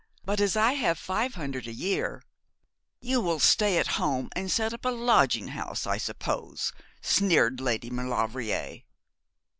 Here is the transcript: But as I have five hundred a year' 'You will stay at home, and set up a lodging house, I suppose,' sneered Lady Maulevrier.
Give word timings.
But 0.25 0.41
as 0.41 0.57
I 0.57 0.73
have 0.73 0.97
five 0.97 1.35
hundred 1.35 1.67
a 1.67 1.71
year' 1.71 2.23
'You 3.01 3.21
will 3.21 3.37
stay 3.39 3.77
at 3.77 3.85
home, 4.01 4.31
and 4.35 4.49
set 4.49 4.73
up 4.73 4.83
a 4.83 4.89
lodging 4.89 5.49
house, 5.49 5.85
I 5.85 5.99
suppose,' 5.99 6.73
sneered 7.03 7.61
Lady 7.61 7.91
Maulevrier. 7.91 8.81